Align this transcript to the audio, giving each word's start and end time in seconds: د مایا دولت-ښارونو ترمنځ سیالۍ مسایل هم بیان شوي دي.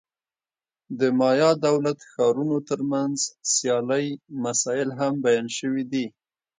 د 0.99 1.01
مایا 1.19 1.51
دولت-ښارونو 1.65 2.57
ترمنځ 2.69 3.17
سیالۍ 3.53 4.07
مسایل 4.43 4.89
هم 4.99 5.13
بیان 5.25 5.47
شوي 5.57 5.83
دي. 5.91 6.05